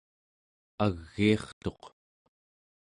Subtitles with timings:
[0.85, 1.81] agiirtuq